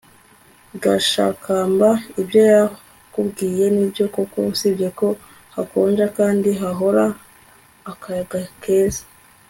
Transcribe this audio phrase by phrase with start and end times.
[0.83, 1.87] gashakamba
[2.21, 5.07] ibyo yakubwiye nibyo koko, usibye ko
[5.55, 7.03] hakonja kandi hahora
[7.91, 9.03] akayaga keza